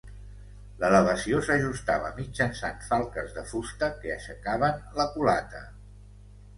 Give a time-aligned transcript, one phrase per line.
[0.83, 5.67] L'elevació s'ajustava mitjançant falques de fusta que aixecaven la culata.